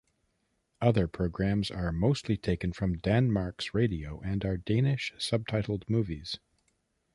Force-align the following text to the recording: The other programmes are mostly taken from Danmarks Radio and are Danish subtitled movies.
The 0.79 0.87
other 0.87 1.07
programmes 1.07 1.69
are 1.69 1.91
mostly 1.91 2.35
taken 2.35 2.73
from 2.73 2.97
Danmarks 2.97 3.75
Radio 3.75 4.19
and 4.21 4.43
are 4.43 4.57
Danish 4.57 5.13
subtitled 5.19 5.87
movies. 5.87 6.39